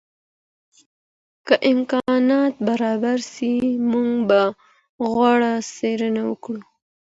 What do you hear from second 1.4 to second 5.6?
که امکانات برابر سي موږ به غوره